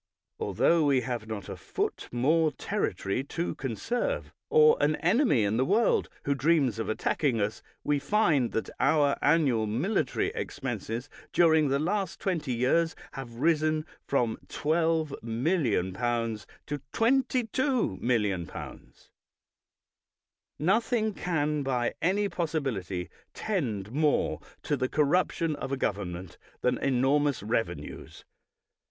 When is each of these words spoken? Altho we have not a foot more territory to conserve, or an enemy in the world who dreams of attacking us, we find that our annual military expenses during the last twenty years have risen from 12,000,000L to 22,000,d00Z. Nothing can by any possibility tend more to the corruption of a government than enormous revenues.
Altho 0.39 0.81
we 0.83 1.01
have 1.01 1.27
not 1.27 1.47
a 1.47 1.55
foot 1.55 2.09
more 2.11 2.51
territory 2.51 3.23
to 3.25 3.53
conserve, 3.53 4.33
or 4.49 4.75
an 4.81 4.95
enemy 4.95 5.43
in 5.43 5.57
the 5.57 5.63
world 5.63 6.09
who 6.23 6.33
dreams 6.33 6.79
of 6.79 6.89
attacking 6.89 7.39
us, 7.39 7.61
we 7.83 7.99
find 7.99 8.51
that 8.53 8.71
our 8.79 9.15
annual 9.21 9.67
military 9.67 10.29
expenses 10.33 11.07
during 11.31 11.67
the 11.67 11.77
last 11.77 12.19
twenty 12.19 12.51
years 12.51 12.95
have 13.11 13.35
risen 13.35 13.85
from 14.03 14.39
12,000,000L 14.47 16.45
to 16.65 16.79
22,000,d00Z. 16.91 18.83
Nothing 20.57 21.13
can 21.13 21.61
by 21.61 21.93
any 22.01 22.27
possibility 22.27 23.07
tend 23.35 23.91
more 23.91 24.39
to 24.63 24.75
the 24.75 24.89
corruption 24.89 25.55
of 25.57 25.71
a 25.71 25.77
government 25.77 26.39
than 26.61 26.79
enormous 26.79 27.43
revenues. 27.43 28.25